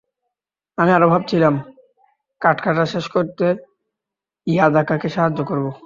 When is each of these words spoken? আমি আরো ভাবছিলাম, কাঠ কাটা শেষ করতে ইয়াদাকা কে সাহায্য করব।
আমি 0.77 0.91
আরো 0.93 1.07
ভাবছিলাম, 1.09 1.55
কাঠ 2.41 2.57
কাটা 2.61 2.85
শেষ 2.85 3.05
করতে 3.07 3.45
ইয়াদাকা 4.47 4.95
কে 4.97 5.09
সাহায্য 5.09 5.39
করব। 5.43 5.65